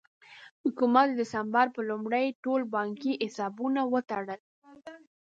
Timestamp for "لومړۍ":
1.89-2.25